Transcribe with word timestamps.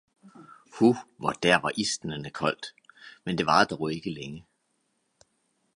hu, 0.75 0.95
hvor 1.17 1.29
der 1.31 1.55
var 1.61 1.71
isnende 1.77 2.29
koldt, 2.29 2.65
men 3.23 3.37
det 3.37 3.45
varede 3.45 3.69
dog 3.75 3.93
ikke 3.93 4.11
længe. 4.13 4.45